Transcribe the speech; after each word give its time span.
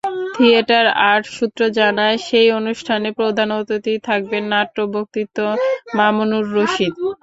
Theatre 0.35 0.85
art 1.09 1.25
সূত্র 1.35 1.61
জানায়, 1.79 2.17
সেই 2.27 2.49
অনুষ্ঠানে 2.59 3.09
প্রধান 3.19 3.49
অতিথি 3.57 3.93
থাকবেন 4.07 4.43
নাট্যব্যক্তিত্ব 4.53 5.37
মামুনুর 5.97 6.45
রশীদ। 6.55 6.93